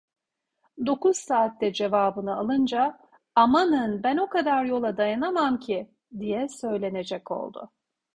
Dokuz 0.85 1.17
saatte 1.17 1.73
cevabını 1.73 2.35
alınca: 2.37 2.99
"Amanın, 3.35 4.03
ben 4.03 4.17
o 4.17 4.29
kadar 4.29 4.65
yola 4.65 4.97
dayanamam 4.97 5.59
ki!" 5.59 5.91
diye 6.19 6.47
söylenecek 6.47 7.31
oldu. 7.31 7.71